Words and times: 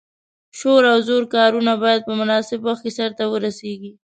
شور 0.59 0.83
او 0.93 0.99
زور 1.07 1.23
کارونه 1.35 1.73
باید 1.83 2.01
په 2.07 2.13
مناسب 2.21 2.59
وخت 2.67 2.81
کې 2.85 2.91
سرته 2.99 3.23
ورسیږي. 3.27 3.91